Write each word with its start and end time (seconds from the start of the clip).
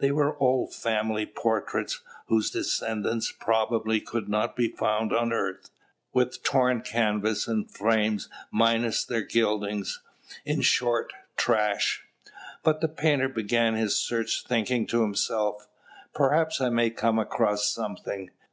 There 0.00 0.16
were 0.16 0.36
old 0.42 0.74
family 0.74 1.24
portraits, 1.26 2.00
whose 2.26 2.50
descendants, 2.50 3.30
probably 3.30 4.00
could 4.00 4.28
not 4.28 4.56
be 4.56 4.66
found 4.68 5.12
on 5.12 5.32
earth; 5.32 5.70
with 6.12 6.42
torn 6.42 6.80
canvas 6.80 7.46
and 7.46 7.70
frames 7.70 8.28
minus 8.50 9.04
their 9.04 9.20
gilding; 9.22 9.84
in 10.44 10.62
short, 10.62 11.12
trash. 11.36 12.02
But 12.64 12.80
the 12.80 12.88
painter 12.88 13.28
began 13.28 13.74
his 13.76 13.94
search, 13.94 14.42
thinking 14.44 14.88
to 14.88 15.02
himself, 15.02 15.68
"Perhaps 16.16 16.60
I 16.60 16.68
may 16.68 16.90
come 16.90 17.20
across 17.20 17.70
something." 17.72 18.32